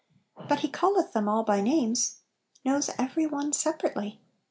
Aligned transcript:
But 0.49 0.61
"He 0.61 0.67
calleth 0.67 1.13
them 1.13 1.29
all 1.29 1.43
by 1.43 1.61
names,' 1.61 2.21
1 2.63 2.73
knows 2.73 2.89
every 2.97 3.27
one 3.27 3.53
separately. 3.53 4.19